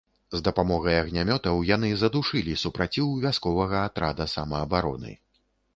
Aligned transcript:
З 0.35 0.39
дапамогай 0.45 0.95
агнямётаў 1.01 1.61
яны 1.75 1.91
задушылі 2.05 2.59
супраціў 2.65 3.15
вясковага 3.27 3.87
атрада 3.91 4.33
самаабароны. 4.37 5.17